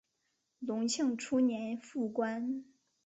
[0.57, 2.65] 隆庆初年复官。